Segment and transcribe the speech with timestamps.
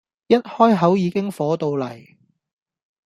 [0.25, 2.17] 一開口已經火到黎